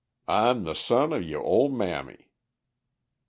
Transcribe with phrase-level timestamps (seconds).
[0.27, 2.31] Ah'm the son of yo' ol' mammy."